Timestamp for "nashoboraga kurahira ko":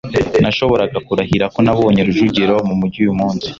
0.41-1.59